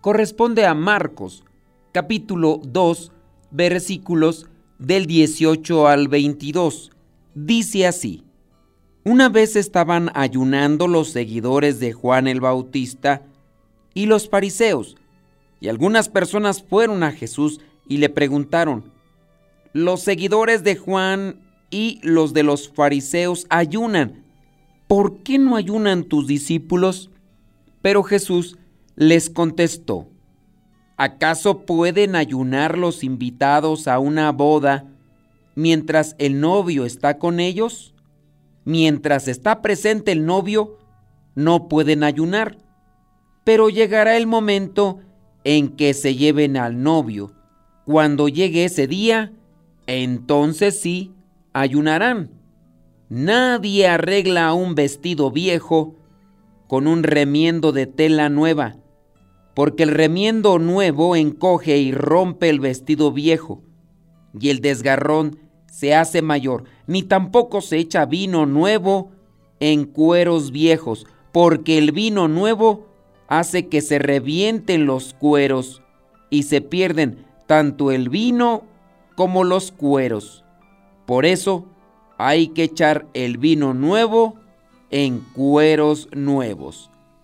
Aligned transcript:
corresponde 0.00 0.64
a 0.64 0.74
Marcos, 0.74 1.44
capítulo 1.92 2.60
2, 2.64 3.12
versículos 3.50 4.46
del 4.78 5.06
18 5.06 5.88
al 5.88 6.08
22. 6.08 6.90
Dice 7.34 7.86
así, 7.86 8.24
Una 9.04 9.28
vez 9.28 9.56
estaban 9.56 10.10
ayunando 10.14 10.88
los 10.88 11.10
seguidores 11.10 11.80
de 11.80 11.92
Juan 11.92 12.28
el 12.28 12.40
Bautista 12.40 13.22
y 13.92 14.06
los 14.06 14.28
fariseos, 14.28 14.96
y 15.60 15.68
algunas 15.68 16.08
personas 16.08 16.62
fueron 16.62 17.02
a 17.02 17.12
Jesús 17.12 17.60
y 17.86 17.98
le 17.98 18.08
preguntaron, 18.08 18.84
Los 19.74 20.00
seguidores 20.00 20.64
de 20.64 20.76
Juan 20.76 21.40
y 21.70 22.00
los 22.02 22.32
de 22.32 22.42
los 22.42 22.70
fariseos 22.70 23.46
ayunan, 23.50 24.24
¿por 24.88 25.18
qué 25.18 25.38
no 25.38 25.56
ayunan 25.56 26.04
tus 26.04 26.26
discípulos? 26.26 27.10
Pero 27.82 28.02
Jesús 28.02 28.58
les 29.00 29.30
contestó, 29.30 30.10
¿acaso 30.98 31.64
pueden 31.64 32.14
ayunar 32.16 32.76
los 32.76 33.02
invitados 33.02 33.88
a 33.88 33.98
una 33.98 34.30
boda 34.30 34.84
mientras 35.54 36.14
el 36.18 36.38
novio 36.38 36.84
está 36.84 37.16
con 37.16 37.40
ellos? 37.40 37.94
Mientras 38.66 39.26
está 39.26 39.62
presente 39.62 40.12
el 40.12 40.26
novio, 40.26 40.76
no 41.34 41.66
pueden 41.66 42.04
ayunar, 42.04 42.58
pero 43.42 43.70
llegará 43.70 44.18
el 44.18 44.26
momento 44.26 44.98
en 45.44 45.70
que 45.70 45.94
se 45.94 46.14
lleven 46.14 46.58
al 46.58 46.82
novio. 46.82 47.32
Cuando 47.86 48.28
llegue 48.28 48.66
ese 48.66 48.86
día, 48.86 49.32
entonces 49.86 50.78
sí 50.78 51.14
ayunarán. 51.54 52.32
Nadie 53.08 53.88
arregla 53.88 54.52
un 54.52 54.74
vestido 54.74 55.30
viejo 55.30 55.96
con 56.68 56.86
un 56.86 57.02
remiendo 57.02 57.72
de 57.72 57.86
tela 57.86 58.28
nueva, 58.28 58.76
porque 59.60 59.82
el 59.82 59.90
remiendo 59.90 60.58
nuevo 60.58 61.16
encoge 61.16 61.76
y 61.76 61.92
rompe 61.92 62.48
el 62.48 62.60
vestido 62.60 63.12
viejo, 63.12 63.60
y 64.32 64.48
el 64.48 64.62
desgarrón 64.62 65.38
se 65.66 65.94
hace 65.94 66.22
mayor, 66.22 66.64
ni 66.86 67.02
tampoco 67.02 67.60
se 67.60 67.76
echa 67.76 68.06
vino 68.06 68.46
nuevo 68.46 69.10
en 69.58 69.84
cueros 69.84 70.50
viejos, 70.50 71.06
porque 71.30 71.76
el 71.76 71.92
vino 71.92 72.26
nuevo 72.26 72.86
hace 73.28 73.68
que 73.68 73.82
se 73.82 73.98
revienten 73.98 74.86
los 74.86 75.12
cueros 75.12 75.82
y 76.30 76.44
se 76.44 76.62
pierden 76.62 77.26
tanto 77.46 77.90
el 77.90 78.08
vino 78.08 78.62
como 79.14 79.44
los 79.44 79.72
cueros. 79.72 80.42
Por 81.04 81.26
eso, 81.26 81.66
hay 82.16 82.48
que 82.48 82.62
echar 82.62 83.08
el 83.12 83.36
vino 83.36 83.74
nuevo 83.74 84.36
en 84.90 85.20
cueros 85.34 86.08
nuevos. 86.12 86.89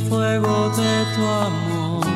el 0.00 0.08
fuego 0.08 0.70
de 0.70 1.04
tu 1.14 1.22
amor. 1.22 2.06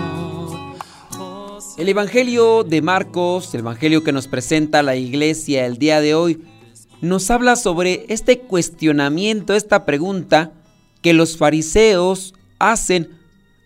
El 1.76 1.88
Evangelio 1.88 2.64
de 2.64 2.82
Marcos, 2.82 3.52
el 3.54 3.60
Evangelio 3.60 4.04
que 4.04 4.12
nos 4.12 4.28
presenta 4.28 4.82
la 4.82 4.96
iglesia 4.96 5.66
el 5.66 5.78
día 5.78 6.00
de 6.00 6.14
hoy, 6.14 6.42
nos 7.00 7.30
habla 7.30 7.56
sobre 7.56 8.06
este 8.08 8.38
cuestionamiento, 8.40 9.54
esta 9.54 9.84
pregunta 9.84 10.52
que 11.02 11.12
los 11.12 11.36
fariseos 11.36 12.34
hacen 12.58 13.10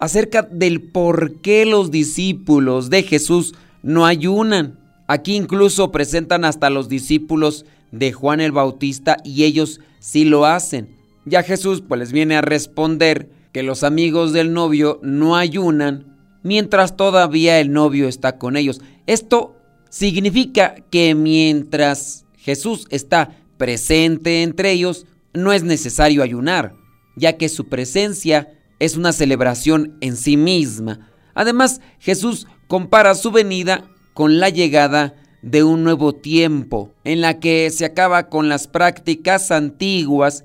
acerca 0.01 0.43
del 0.43 0.81
por 0.81 1.41
qué 1.41 1.67
los 1.67 1.91
discípulos 1.91 2.91
de 2.91 3.03
Jesús 3.03 3.55
no 3.83 4.07
ayunan. 4.07 4.81
Aquí 5.07 5.37
incluso 5.37 5.93
presentan 5.93 6.45
hasta 6.45 6.71
los 6.71 6.89
discípulos 6.89 7.67
de 7.93 8.13
Juan 8.13 8.41
el 8.41 8.53
Bautista 8.53 9.19
y 9.25 9.45
ellos 9.45 9.81
sí 10.01 10.25
lo 10.25 10.47
hacen. 10.47 10.97
Ya 11.25 11.43
Jesús 11.43 11.83
pues 11.87 11.99
les 12.01 12.13
viene 12.13 12.37
a 12.37 12.41
responder 12.41 13.38
que 13.59 13.65
los 13.65 13.83
amigos 13.83 14.33
del 14.33 14.53
novio 14.53 15.01
no 15.03 15.35
ayunan 15.35 16.17
mientras 16.45 16.97
todavía 16.97 17.59
el 17.59 17.73
novio 17.73 18.07
está 18.07 18.39
con 18.39 18.57
ellos. 18.57 18.81
Esto 19.09 19.57
significa 19.91 20.77
que 20.93 21.17
mientras 21.17 22.25
Jesús 22.37 22.87
está 22.91 23.37
presente 23.57 24.45
entre 24.45 24.71
ellos, 24.71 25.07
no 25.35 25.53
es 25.53 25.65
necesario 25.65 26.23
ayunar, 26.23 26.77
ya 27.17 27.37
que 27.37 27.49
su 27.49 27.69
presencia 27.69 28.57
es 28.79 28.97
una 28.97 29.11
celebración 29.13 29.97
en 30.01 30.17
sí 30.17 30.37
misma. 30.37 31.11
Además, 31.35 31.81
Jesús 31.99 32.47
compara 32.69 33.17
su 33.17 33.33
venida 33.33 33.91
con 34.15 34.39
la 34.39 34.51
llegada 34.51 35.17
de 35.43 35.65
un 35.65 35.83
nuevo 35.83 36.15
tiempo, 36.15 36.95
en 37.03 37.23
la 37.23 37.41
que 37.41 37.69
se 37.71 37.87
acaba 37.87 38.29
con 38.29 38.49
las 38.49 38.69
prácticas 38.69 39.51
antiguas 39.51 40.45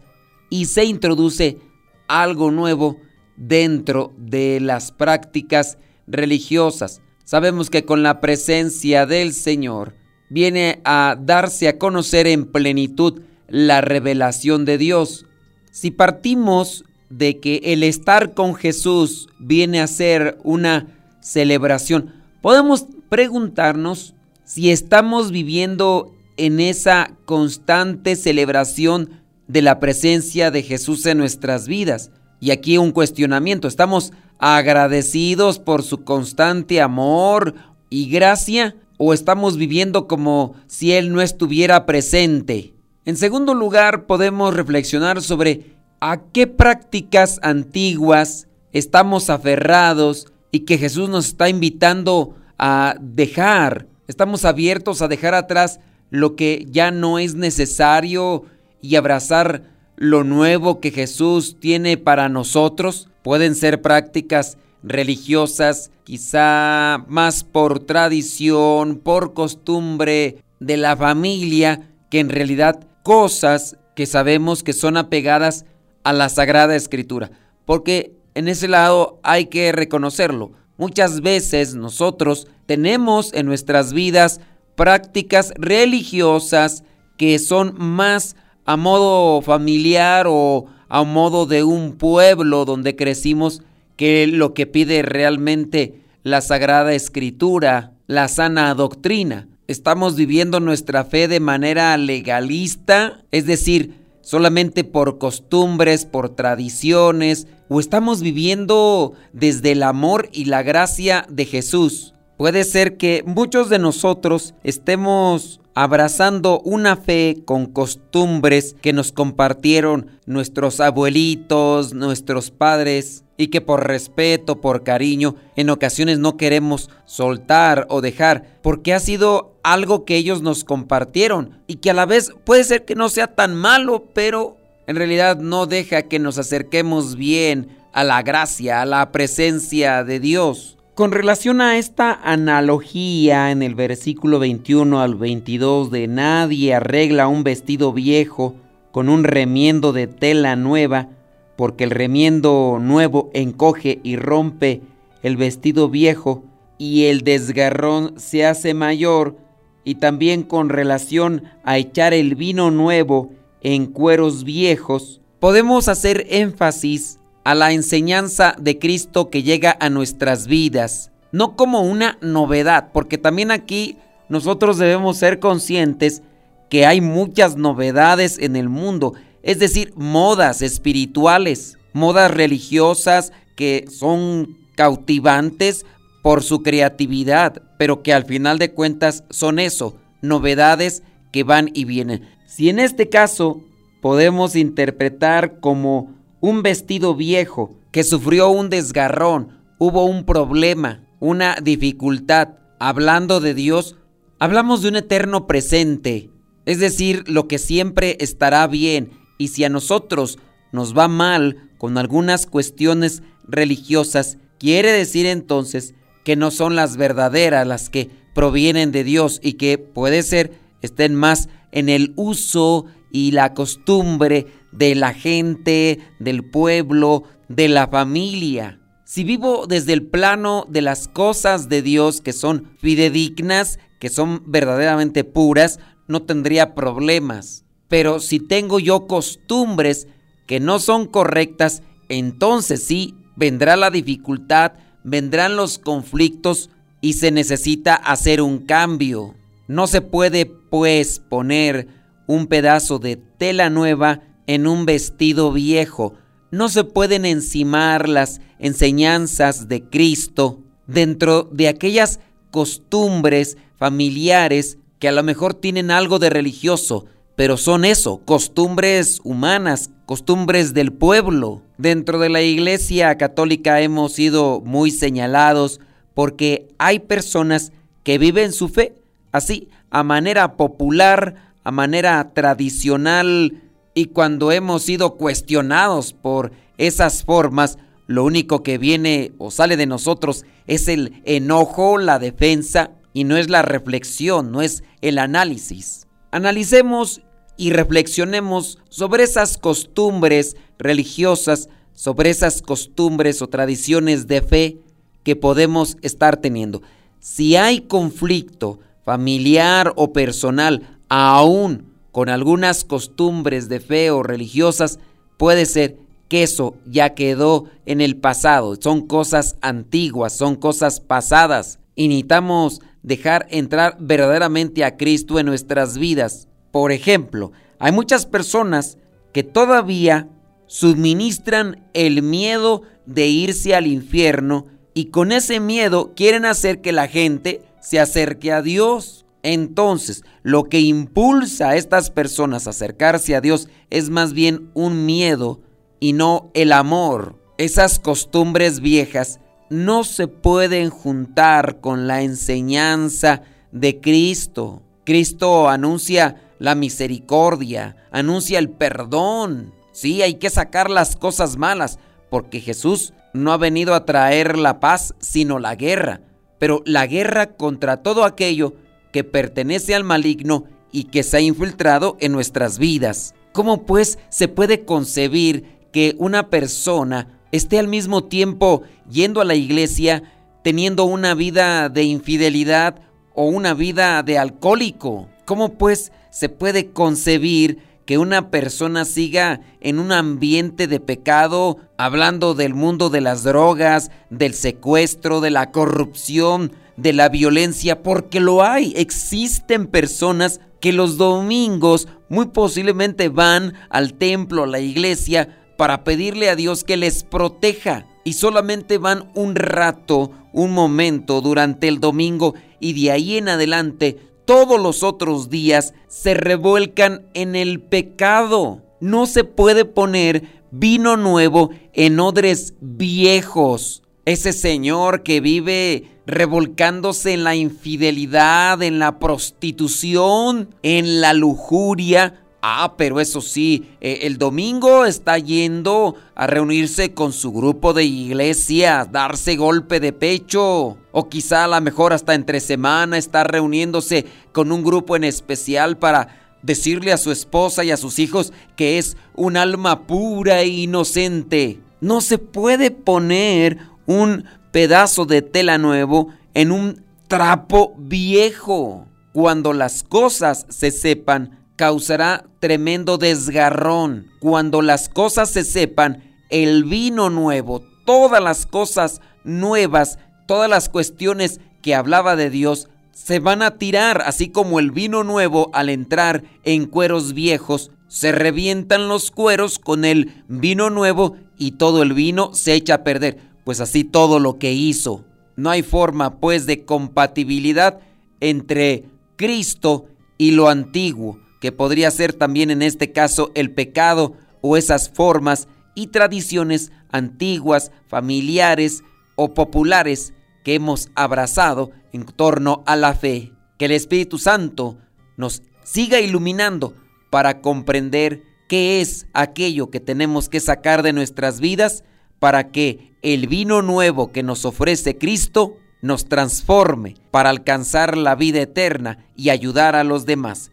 y 0.50 0.66
se 0.66 0.85
introduce 0.85 1.59
algo 2.08 2.52
nuevo 2.52 2.97
dentro 3.36 4.14
de 4.18 4.59
las 4.59 4.91
prácticas 4.91 5.78
religiosas. 6.08 7.02
Sabemos 7.24 7.69
que 7.69 7.86
con 7.86 8.03
la 8.03 8.19
presencia 8.19 9.06
del 9.06 9.34
Señor 9.34 9.96
viene 10.30 10.81
a 10.84 11.18
darse 11.19 11.68
a 11.68 11.78
conocer 11.78 12.28
en 12.28 12.46
plenitud 12.46 13.22
la 13.47 13.81
revelación 13.81 14.66
de 14.66 14.78
Dios. 14.78 15.25
Si 15.72 15.92
partimos 15.92 16.86
de 17.09 17.40
que 17.40 17.62
el 17.63 17.84
estar 17.84 18.34
con 18.34 18.56
Jesús 18.56 19.30
viene 19.40 19.80
a 19.80 19.88
ser 19.88 20.38
una 20.44 20.88
celebración, 21.22 22.13
podemos 22.42 22.88
preguntarnos 23.10 24.16
si 24.44 24.72
estamos 24.72 25.31
viviendo 25.31 26.13
en 26.38 26.60
esa 26.60 27.16
constante 27.25 28.16
celebración 28.16 29.23
de 29.48 29.62
la 29.62 29.80
presencia 29.80 30.51
de 30.51 30.63
Jesús 30.63 31.06
en 31.06 31.18
nuestras 31.18 31.68
vidas. 31.68 32.12
Y 32.40 32.51
aquí 32.51 32.78
un 32.78 32.92
cuestionamiento, 32.92 33.68
¿estamos 33.68 34.13
agradecidos 34.40 35.60
por 35.60 35.84
su 35.84 36.04
constante 36.04 36.81
amor 36.81 37.56
y 37.90 38.10
gracia 38.10 38.75
o 38.98 39.13
estamos 39.13 39.57
viviendo 39.57 40.07
como 40.07 40.56
si 40.68 40.94
Él 40.94 41.12
no 41.13 41.22
estuviera 41.22 41.86
presente? 41.86 42.74
En 43.06 43.18
segundo 43.18 43.54
lugar, 43.54 44.06
podemos 44.06 44.54
reflexionar 44.54 45.22
sobre 45.22 45.75
a 46.00 46.22
qué 46.31 46.48
prácticas 46.48 47.40
antiguas 47.44 48.48
estamos 48.72 49.30
aferrados 49.30 50.28
y 50.51 50.62
que 50.62 50.78
Jesús 50.78 51.10
nos 51.10 51.28
está 51.28 51.50
invitando 51.50 52.36
a 52.57 52.95
dejar 53.00 53.88
Estamos 54.07 54.44
abiertos 54.44 55.01
a 55.01 55.07
dejar 55.07 55.34
atrás 55.34 55.80
lo 56.10 56.36
que 56.36 56.68
ya 56.69 56.92
no 56.92 57.19
es 57.19 57.36
necesario 57.36 58.44
y 58.83 58.97
abrazar 58.97 59.63
lo 59.95 60.24
nuevo 60.24 60.80
que 60.80 60.91
Jesús 60.91 61.57
tiene 61.59 61.97
para 61.97 62.30
nosotros. 62.30 63.07
Pueden 63.24 63.56
ser 63.56 63.81
prácticas 63.81 64.57
religiosas, 64.83 65.89
quizá 66.03 67.03
más 67.07 67.44
por 67.45 67.80
tradición, 67.80 68.97
por 68.97 69.33
costumbre 69.33 70.44
de 70.59 70.77
la 70.77 70.95
familia, 70.97 71.89
que 72.12 72.19
en 72.19 72.30
realidad 72.30 72.85
cosas 73.01 73.77
que 73.95 74.06
sabemos 74.06 74.63
que 74.63 74.74
son 74.74 74.97
apegadas 74.97 75.65
a 76.03 76.12
la 76.12 76.27
Sagrada 76.27 76.75
Escritura. 76.75 77.31
Porque 77.65 78.18
en 78.35 78.50
ese 78.50 78.68
lado 78.68 79.19
hay 79.24 79.45
que 79.45 79.71
reconocerlo. 79.71 80.51
Muchas 80.77 81.21
veces 81.21 81.75
nosotros 81.75 82.47
tenemos 82.65 83.33
en 83.33 83.45
nuestras 83.45 83.94
vidas 83.94 84.41
prácticas 84.75 85.53
religiosas 85.56 86.83
que 87.18 87.39
son 87.39 87.75
más 87.77 88.35
a 88.65 88.77
modo 88.77 89.42
familiar 89.42 90.25
o 90.27 90.65
a 90.89 91.04
modo 91.04 91.45
de 91.45 91.63
un 91.63 91.94
pueblo 91.94 92.65
donde 92.65 92.95
crecimos 92.95 93.62
que 93.95 94.27
lo 94.27 94.54
que 94.54 94.68
pide 94.68 95.01
realmente 95.01 96.01
la 96.24 96.42
Sagrada 96.42 96.94
Escritura, 96.94 97.94
la 98.07 98.27
sana 98.27 98.74
doctrina. 98.75 99.48
Estamos 99.68 100.15
viviendo 100.15 100.60
nuestra 100.60 101.04
fe 101.04 101.27
de 101.27 101.39
manera 101.39 101.95
legalista, 101.98 103.24
es 103.31 103.45
decir, 103.45 103.95
solamente 104.21 104.83
por 104.83 105.18
costumbres, 105.18 106.06
por 106.06 106.30
tradiciones, 106.30 107.48
o 107.69 107.80
estamos 107.80 108.21
viviendo 108.21 109.13
desde 109.31 109.71
el 109.71 109.83
amor 109.83 110.30
y 110.31 110.45
la 110.45 110.63
gracia 110.63 111.25
de 111.30 111.45
Jesús. 111.45 112.13
Puede 112.38 112.63
ser 112.63 112.98
que 112.98 113.24
muchos 113.25 113.69
de 113.69 113.80
nosotros 113.80 114.54
estemos 114.63 115.59
abrazando 115.75 116.60
una 116.62 116.96
fe 116.96 117.42
con 117.46 117.66
costumbres 117.66 118.75
que 118.81 118.94
nos 118.94 119.12
compartieron 119.12 120.12
nuestros 120.25 120.80
abuelitos, 120.80 121.94
nuestros 121.94 122.52
padres, 122.52 123.24
y 123.38 123.48
que 123.48 123.62
por 123.62 123.88
respeto, 123.88 124.62
por 124.62 124.84
cariño, 124.84 125.36
en 125.56 125.70
ocasiones 125.70 126.20
no 126.20 126.38
queremos 126.38 126.90
soltar 127.06 127.88
o 127.90 128.02
dejar, 128.02 128.60
porque 128.62 128.94
ha 128.94 129.00
sido 129.00 129.56
algo 129.64 130.06
que 130.06 130.16
ellos 130.16 130.42
nos 130.42 130.64
compartieron 130.64 131.60
y 131.68 131.76
que 131.76 131.90
a 131.90 131.94
la 131.94 132.06
vez 132.06 132.31
puede 132.44 132.64
ser 132.64 132.86
que 132.86 132.96
no 132.96 133.10
sea 133.10 133.28
tan 133.28 133.56
malo, 133.56 134.06
pero 134.14 134.58
en 134.88 134.96
realidad 134.96 135.38
no 135.38 135.66
deja 135.66 136.04
que 136.04 136.19
nos 136.19 136.38
acerquemos 136.38 137.16
bien 137.16 137.76
a 137.94 138.04
la 138.04 138.22
gracia, 138.22 138.81
a 138.81 138.86
la 138.86 139.12
presencia 139.12 140.04
de 140.04 140.19
Dios. 140.19 140.78
Con 140.95 141.12
relación 141.12 141.60
a 141.60 141.80
esta 141.80 142.13
analogía 142.13 143.50
en 143.50 143.63
el 143.63 143.74
versículo 143.74 144.38
21 144.38 145.01
al 145.01 145.16
22 145.16 145.90
de 145.90 146.07
nadie 146.07 146.75
arregla 146.75 147.28
un 147.28 147.44
vestido 147.44 147.94
viejo 147.94 148.54
con 148.92 149.10
un 149.10 149.24
remiendo 149.24 149.92
de 149.92 150.06
tela 150.06 150.56
nueva, 150.56 151.10
porque 151.56 151.84
el 151.84 151.90
remiendo 151.90 152.78
nuevo 152.80 153.31
encoge 153.34 154.01
y 154.04 154.18
rompe 154.18 154.84
el 155.24 155.36
vestido 155.36 155.90
viejo 155.90 156.44
y 156.78 157.06
el 157.06 157.22
desgarrón 157.22 158.13
se 158.18 158.45
hace 158.45 158.75
mayor, 158.75 159.38
y 159.84 159.95
también 159.95 160.44
con 160.44 160.69
relación 160.69 161.45
a 161.63 161.80
echar 161.80 162.13
el 162.13 162.36
vino 162.36 162.69
nuevo 162.69 163.31
en 163.62 163.88
cueros 163.88 164.44
viejos, 164.44 165.22
podemos 165.40 165.88
hacer 165.88 166.28
énfasis 166.30 167.19
a 167.44 167.56
la 167.56 167.72
enseñanza 167.72 168.56
de 168.60 168.80
Cristo 168.80 169.30
que 169.30 169.44
llega 169.44 169.75
a 169.80 169.90
nuestras 169.90 170.48
vidas, 170.48 171.12
no 171.31 171.56
como 171.56 171.81
una 171.81 172.18
novedad, 172.22 172.90
porque 172.94 173.18
también 173.18 173.51
aquí 173.51 173.98
nosotros 174.30 174.78
debemos 174.78 175.18
ser 175.18 175.40
conscientes 175.40 176.22
que 176.69 176.86
hay 176.86 177.01
muchas 177.01 177.56
novedades 177.56 178.40
en 178.40 178.56
el 178.56 178.69
mundo, 178.69 179.13
es 179.44 179.60
decir, 179.60 179.94
modas 179.95 180.62
espirituales, 180.62 181.78
modas 181.92 182.31
religiosas 182.31 183.31
que 183.56 183.86
son 183.90 184.57
cautivantes 184.75 185.86
por 186.24 186.42
su 186.42 186.63
creatividad, 186.63 187.62
pero 187.78 188.01
que 188.01 188.13
al 188.13 188.25
final 188.25 188.57
de 188.57 188.72
cuentas 188.72 189.24
son 189.30 189.60
eso, 189.60 189.98
novedades 190.22 191.04
que 191.31 191.44
van 191.44 191.69
y 191.74 191.86
vienen. 191.86 192.28
Si 192.48 192.69
en 192.69 192.80
este 192.80 193.10
caso 193.10 193.62
podemos 194.01 194.56
interpretar 194.56 195.60
como 195.60 196.13
un 196.44 196.62
vestido 196.62 197.16
viejo 197.16 197.74
que 197.94 198.04
sufrió 198.04 198.50
un 198.50 198.69
desgarrón, 198.69 199.60
hubo 199.78 200.04
un 200.04 200.25
problema, 200.25 201.07
una 201.22 201.56
dificultad. 201.56 202.50
Hablando 202.80 203.40
de 203.40 203.54
Dios, 203.54 203.95
hablamos 204.40 204.81
de 204.81 204.90
un 204.90 204.98
eterno 204.98 205.48
presente, 205.48 206.30
es 206.66 206.80
decir, 206.80 207.24
lo 207.28 207.48
que 207.48 207.60
siempre 207.60 208.18
estará 208.19 208.68
bien. 208.68 209.12
Y 209.38 209.48
si 209.48 209.63
a 209.63 209.69
nosotros 209.69 210.38
nos 210.74 210.98
va 210.98 211.07
mal 211.07 211.69
con 211.78 211.98
algunas 211.98 212.45
cuestiones 212.45 213.24
religiosas, 213.48 214.38
quiere 214.60 214.92
decir 214.92 215.25
entonces 215.25 215.94
que 216.25 216.36
no 216.36 216.51
son 216.51 216.75
las 216.75 216.98
verdaderas, 216.98 217.66
las 217.66 217.90
que 217.90 218.10
provienen 218.36 218.92
de 218.92 219.06
Dios 219.06 219.40
y 219.42 219.54
que 219.54 219.78
puede 219.78 220.24
ser 220.24 220.51
estén 220.85 221.15
más 221.15 221.50
en 221.71 221.89
el 221.89 222.13
uso 222.15 222.85
y 223.12 223.31
la 223.31 223.53
costumbre 223.53 224.47
de 224.71 224.95
la 224.95 225.13
gente, 225.13 226.00
del 226.19 226.44
pueblo, 226.44 227.24
de 227.47 227.68
la 227.68 227.88
familia. 227.88 228.80
Si 229.06 229.24
vivo 229.24 229.68
desde 229.68 229.94
el 229.94 230.07
plano 230.07 230.65
de 230.69 230.81
las 230.81 231.07
cosas 231.07 231.69
de 231.69 231.81
Dios 231.81 232.21
que 232.21 232.33
son 232.33 232.71
fidedignas, 232.80 233.80
que 234.00 234.09
son 234.09 234.44
verdaderamente 234.47 235.24
puras, 235.24 235.80
no 236.07 236.24
tendría 236.24 236.74
problemas. 236.74 237.63
Pero 237.88 238.19
si 238.19 238.39
tengo 238.39 238.80
yo 238.80 239.07
costumbres 239.07 240.07
que 240.47 240.59
no 240.59 240.80
son 240.80 241.06
correctas, 241.06 241.83
entonces 242.09 242.83
sí 242.83 243.15
vendrá 243.35 243.75
la 243.75 243.91
dificultad, 243.91 244.74
vendrán 245.03 245.56
los 245.56 245.77
conflictos 245.77 246.69
y 247.01 247.13
se 247.13 247.31
necesita 247.31 247.95
hacer 247.95 248.41
un 248.41 248.59
cambio. 248.59 249.35
No 249.68 249.88
se 249.88 250.01
puede 250.01 250.45
pues 250.74 251.20
poner 251.20 251.88
un 252.25 252.48
pedazo 252.48 252.98
de 252.98 253.16
tela 253.16 253.70
nueva 253.70 254.22
en 254.48 254.66
un 254.66 254.88
vestido 254.88 255.52
viejo. 255.52 256.16
No 256.50 256.68
se 256.68 256.84
pueden 256.84 257.25
encimar 257.25 258.10
las 258.10 258.42
enseñanzas 258.58 259.68
de 259.68 259.84
Cristo 259.84 260.64
dentro 260.88 261.44
de 261.44 261.68
aquellas 261.68 262.20
costumbres 262.50 263.56
familiares 263.75 264.80
que 264.98 265.08
a 265.08 265.12
lo 265.12 265.22
mejor 265.22 265.54
tienen 265.54 265.92
algo 265.92 266.18
de 266.18 266.31
religioso, 266.31 267.06
pero 267.36 267.58
son 267.58 267.86
eso, 267.86 268.24
costumbres 268.26 269.22
humanas, 269.24 269.92
costumbres 270.08 270.74
del 270.74 270.92
pueblo. 270.92 271.62
Dentro 271.78 272.18
de 272.18 272.30
la 272.30 272.42
Iglesia 272.42 273.16
Católica 273.19 273.80
hemos 273.81 274.14
sido 274.14 274.60
muy 274.66 274.90
señalados 274.90 275.80
porque 276.16 276.68
hay 276.80 276.97
personas 276.97 277.71
que 278.02 278.18
viven 278.18 278.52
su 278.52 278.69
fe 278.69 278.95
así, 279.33 279.68
a 279.94 280.02
manera 280.02 280.57
popular, 280.57 281.54
a 281.64 281.71
manera 281.71 282.31
tradicional, 282.33 283.62
y 283.94 284.06
cuando 284.06 284.52
hemos 284.52 284.81
sido 284.81 285.18
cuestionados 285.18 286.14
por 286.14 286.52
esas 286.80 287.23
formas, 287.23 287.78
lo 288.07 288.26
único 288.26 288.64
que 288.64 288.80
viene 288.80 289.33
o 289.38 289.52
sale 289.52 289.78
de 289.78 289.85
nosotros 289.85 290.45
es 290.66 290.88
el 290.88 291.21
enojo, 291.26 292.00
la 292.00 292.18
defensa, 292.18 292.90
y 293.14 293.23
no 293.23 293.38
es 293.38 293.52
la 293.52 293.62
reflexión, 293.62 294.52
no 294.52 294.64
es 294.64 294.83
el 295.02 295.19
análisis. 295.19 296.07
Analicemos 296.31 297.21
y 297.56 297.69
reflexionemos 297.69 298.80
sobre 298.90 299.23
esas 299.23 299.59
costumbres 299.59 300.57
religiosas, 300.80 301.69
sobre 301.94 302.31
esas 302.31 302.64
costumbres 302.64 303.44
o 303.44 303.47
tradiciones 303.47 304.26
de 304.26 304.42
fe 304.42 304.78
que 305.21 305.35
podemos 305.35 305.97
estar 306.02 306.38
teniendo. 306.38 306.81
Si 307.19 307.56
hay 307.56 307.81
conflicto 307.81 308.80
familiar 309.04 309.94
o 309.95 310.14
personal, 310.14 311.00
aún 311.10 311.94
con 312.12 312.30
algunas 312.30 312.83
costumbres 312.83 313.69
de 313.69 313.80
fe 313.80 314.12
o 314.12 314.24
religiosas, 314.24 315.00
puede 315.38 315.66
ser 315.66 315.98
que 316.30 316.44
eso 316.44 316.76
ya 316.86 317.14
quedó 317.14 317.66
en 317.86 318.02
el 318.02 318.18
pasado. 318.18 318.76
Son 318.80 319.07
cosas 319.07 319.57
antiguas, 319.62 320.33
son 320.33 320.56
cosas 320.56 321.00
pasadas. 321.00 321.80
Y 321.95 322.07
necesitamos 322.07 322.81
dejar 323.04 323.48
entrar 323.50 323.98
verdaderamente 324.00 324.83
a 324.83 324.98
Cristo 324.98 325.40
en 325.40 325.45
nuestras 325.45 325.98
vidas. 325.98 326.48
Por 326.72 326.92
ejemplo, 326.92 327.52
hay 327.78 327.92
muchas 327.92 328.26
personas 328.26 328.98
que 329.31 329.44
todavía 329.44 330.28
suministran 330.68 331.83
el 331.94 332.24
miedo 332.24 332.83
de 333.06 333.28
irse 333.28 333.76
al 333.76 333.86
infierno 333.86 334.66
y 334.94 335.06
con 335.06 335.31
ese 335.31 335.60
miedo 335.60 336.14
quieren 336.16 336.45
hacer 336.45 336.81
que 336.81 336.92
la 336.92 337.07
gente 337.07 337.62
se 337.83 337.99
acerque 337.99 338.52
a 338.52 338.61
Dios. 338.61 339.25
Entonces, 339.44 340.23
lo 340.42 340.63
que 340.63 340.80
impulsa 340.80 341.69
a 341.69 341.75
estas 341.75 342.09
personas 342.09 342.66
a 342.66 342.69
acercarse 342.69 343.35
a 343.35 343.42
Dios 343.42 343.68
es 343.90 344.09
más 344.09 344.33
bien 344.33 344.71
un 344.73 345.06
miedo 345.06 345.59
y 345.99 346.13
no 346.13 346.49
el 346.54 346.71
amor. 346.71 347.35
Esas 347.57 347.99
costumbres 347.99 348.80
viejas 348.80 349.40
no 349.69 350.06
se 350.06 350.28
pueden 350.28 350.90
juntar 350.90 351.81
con 351.81 352.07
la 352.07 352.21
enseñanza 352.21 353.42
de 353.71 353.99
Cristo. 353.99 354.81
Cristo 355.04 355.68
anuncia 355.68 356.42
la 356.59 356.75
misericordia, 356.75 357.97
anuncia 358.11 358.59
el 358.59 358.69
perdón. 358.69 359.73
Sí, 359.92 360.21
hay 360.21 360.35
que 360.35 360.49
sacar 360.49 360.90
las 360.90 361.18
cosas 361.18 361.57
malas, 361.57 361.99
porque 362.30 362.61
Jesús 362.61 363.13
no 363.33 363.52
ha 363.52 363.57
venido 363.57 363.94
a 363.94 364.06
traer 364.06 364.57
la 364.57 364.80
paz, 364.80 365.13
sino 365.19 365.59
la 365.59 365.75
guerra, 365.75 366.21
pero 366.64 366.82
la 366.86 367.08
guerra 367.08 367.58
contra 367.58 367.98
todo 368.04 368.24
aquello 368.24 368.74
que 369.12 369.26
pertenece 369.26 369.96
al 369.96 370.06
maligno 370.06 370.64
y 370.94 371.04
que 371.04 371.22
se 371.24 371.36
ha 371.36 371.42
infiltrado 371.42 372.16
en 372.22 372.32
nuestras 372.32 372.80
vidas. 372.80 373.36
¿Cómo 373.52 373.86
pues 373.86 374.18
se 374.30 374.48
puede 374.48 374.86
concebir 374.86 375.66
que 375.92 376.16
una 376.20 376.50
persona 376.50 377.38
esté 377.52 377.80
al 377.80 377.90
mismo 377.90 378.24
tiempo 378.24 378.84
yendo 379.12 379.42
a 379.42 379.44
la 379.44 379.56
iglesia, 379.56 380.24
teniendo 380.64 381.04
una 381.04 381.34
vida 381.36 381.90
de 381.90 382.04
infidelidad 382.04 383.02
o 383.36 383.44
una 383.48 383.74
vida 383.74 384.24
de 384.24 384.38
alcohólico? 384.38 385.28
¿Cómo 385.44 385.74
pues 385.74 386.14
se 386.30 386.48
puede 386.48 386.92
concebir 386.92 387.80
que 388.06 388.18
una 388.18 388.50
persona 388.50 389.06
siga 389.06 389.62
en 389.80 390.00
un 390.00 390.12
ambiente 390.12 390.88
de 390.88 391.00
pecado, 391.00 391.78
hablando 391.98 392.54
del 392.54 392.74
mundo 392.74 393.10
de 393.10 393.22
las 393.22 393.44
drogas, 393.44 394.12
del 394.30 394.54
secuestro, 394.54 395.40
de 395.42 395.52
la 395.52 395.72
corrupción, 395.72 396.74
de 396.98 397.14
la 397.14 397.30
violencia, 397.30 398.04
porque 398.04 398.40
lo 398.40 398.64
hay. 398.64 398.94
Existen 398.95 399.88
personas 399.88 400.60
que 400.80 400.92
los 400.92 401.18
domingos 401.18 402.07
muy 402.28 402.48
posiblemente 402.48 403.30
van 403.30 403.74
al 403.90 404.16
templo, 404.16 404.64
a 404.64 404.68
la 404.68 404.80
iglesia, 404.80 405.60
para 405.78 406.04
pedirle 406.04 406.50
a 406.50 406.56
Dios 406.56 406.83
que 406.83 406.98
les 406.98 407.24
proteja. 407.24 408.06
Y 408.26 408.33
solamente 408.33 408.98
van 408.98 409.31
un 409.33 409.56
rato, 409.56 410.31
un 410.52 410.72
momento 410.72 411.42
durante 411.42 411.88
el 411.88 412.00
domingo 412.00 412.54
y 412.80 413.02
de 413.02 413.12
ahí 413.12 413.38
en 413.38 413.50
adelante 413.50 414.18
todos 414.45 414.80
los 414.80 415.04
otros 415.04 415.50
días 415.50 415.94
se 416.07 416.33
revuelcan 416.33 417.28
en 417.33 417.56
el 417.56 417.81
pecado. 417.81 418.81
No 419.00 419.26
se 419.26 419.44
puede 419.44 419.85
poner 419.85 420.64
vino 420.71 421.18
nuevo 421.18 421.69
en 421.94 422.19
odres 422.19 422.73
viejos. 422.80 424.04
Ese 424.26 424.54
señor 424.54 425.23
que 425.23 425.42
vive 425.42 426.06
revolcándose 426.26 427.33
en 427.33 427.44
la 427.44 427.56
infidelidad, 427.56 428.81
en 428.81 429.00
la 429.00 429.19
prostitución, 429.19 430.73
en 430.81 431.19
la 431.19 431.33
lujuria, 431.33 432.43
Ah, 432.66 432.94
pero 432.96 433.20
eso 433.20 433.42
sí, 433.42 433.90
eh, 434.00 434.20
el 434.22 434.38
domingo 434.38 435.04
está 435.04 435.38
yendo 435.38 436.16
a 436.34 436.48
reunirse 436.48 437.14
con 437.14 437.34
su 437.34 437.52
grupo 437.52 437.92
de 437.92 438.06
iglesia, 438.06 439.06
darse 439.12 439.58
golpe 439.58 440.00
de 440.00 440.14
pecho. 440.14 440.98
O 441.12 441.28
quizá 441.28 441.66
a 441.66 441.68
lo 441.68 441.82
mejor 441.82 442.14
hasta 442.14 442.34
entre 442.34 442.62
semana 442.62 443.18
está 443.18 443.44
reuniéndose 443.44 444.26
con 444.54 444.72
un 444.72 444.82
grupo 444.82 445.18
en 445.18 445.26
especial 445.26 445.98
para 445.98 446.30
decirle 446.62 447.12
a 447.12 447.18
su 447.18 447.32
esposa 447.34 447.84
y 447.84 447.92
a 447.92 447.98
sus 447.98 448.18
hijos 448.18 448.54
que 448.78 448.98
es 448.98 449.18
un 449.36 449.58
alma 449.58 450.08
pura 450.08 450.62
e 450.62 450.68
inocente. 450.68 451.82
No 452.00 452.22
se 452.22 452.38
puede 452.38 452.92
poner 452.92 453.78
un 454.06 454.46
pedazo 454.72 455.26
de 455.26 455.42
tela 455.42 455.78
nuevo 455.78 456.30
en 456.54 456.72
un 456.72 457.04
trapo 457.28 457.94
viejo. 457.98 459.06
Cuando 459.34 459.74
las 459.74 460.04
cosas 460.04 460.66
se 460.70 460.92
sepan, 460.92 461.63
causará 461.83 462.45
tremendo 462.61 463.18
desgarrón. 463.18 464.28
Cuando 464.40 464.81
las 464.81 465.09
cosas 465.09 465.49
se 465.49 465.66
sepan, 465.66 466.23
el 466.49 466.85
vino 466.85 467.30
nuevo, 467.30 467.83
todas 468.06 468.42
las 468.42 468.66
cosas 468.66 469.19
nuevas, 469.44 470.18
todas 470.47 470.69
las 470.69 470.87
cuestiones 470.87 471.59
que 471.81 471.94
hablaba 471.94 472.37
de 472.37 472.49
Dios, 472.49 472.87
se 473.11 473.40
van 473.40 473.61
a 473.61 473.71
tirar, 473.71 474.21
así 474.25 474.47
como 474.47 474.80
el 474.80 474.92
vino 474.92 475.25
nuevo 475.25 475.71
al 475.73 475.90
entrar 475.90 476.45
en 476.63 476.85
cueros 476.85 477.33
viejos, 477.33 477.92
se 478.07 478.31
revientan 478.31 479.09
los 479.09 479.30
cueros 479.30 479.78
con 479.78 480.06
el 480.06 480.42
vino 480.47 480.90
nuevo 480.90 481.35
y 481.57 481.71
todo 481.71 482.02
el 482.02 482.13
vino 482.13 482.54
se 482.54 482.75
echa 482.75 482.94
a 482.94 483.04
perder. 483.04 483.40
Pues 483.66 483.81
así 483.81 484.06
todo 484.06 484.40
lo 484.40 484.57
que 484.57 484.71
hizo. 484.71 485.25
No 485.57 485.69
hay 485.69 485.83
forma 485.83 486.40
pues 486.40 486.66
de 486.66 486.85
compatibilidad 486.85 487.99
entre 488.40 489.04
Cristo 489.35 490.06
y 490.37 490.52
lo 490.52 490.69
antiguo 490.69 491.43
que 491.64 491.72
podría 491.72 492.12
ser 492.12 492.34
también 492.34 492.72
en 492.72 492.82
este 492.82 493.14
caso 493.14 493.54
el 493.56 493.72
pecado 493.72 494.34
o 494.60 494.76
esas 494.76 495.10
formas 495.10 495.70
y 495.96 496.08
tradiciones 496.08 496.92
antiguas, 497.10 497.94
familiares 498.10 499.02
o 499.38 499.54
populares 499.54 500.34
que 500.66 500.76
hemos 500.76 501.10
abrazado 501.16 501.92
en 502.12 502.26
torno 502.26 502.84
a 502.86 502.98
la 502.98 503.14
fe. 503.14 503.54
Que 503.80 503.86
el 503.86 503.92
Espíritu 503.92 504.40
Santo 504.40 504.98
nos 505.38 505.64
siga 505.86 506.20
iluminando 506.20 506.96
para 507.30 507.62
comprender 507.62 508.44
qué 508.68 509.00
es 509.00 509.28
aquello 509.32 509.90
que 509.90 510.02
tenemos 510.02 510.50
que 510.50 510.60
sacar 510.60 511.02
de 511.02 511.14
nuestras 511.14 511.62
vidas 511.62 512.04
para 512.39 512.72
que 512.72 513.15
el 513.22 513.48
vino 513.48 513.82
nuevo 513.82 514.34
que 514.34 514.43
nos 514.43 514.65
ofrece 514.65 515.17
Cristo 515.17 515.78
nos 516.02 516.26
transforme 516.26 517.15
para 517.32 517.50
alcanzar 517.50 518.17
la 518.17 518.36
vida 518.36 518.60
eterna 518.60 519.20
y 519.38 519.50
ayudar 519.50 519.96
a 519.96 520.04
los 520.04 520.26
demás. 520.26 520.72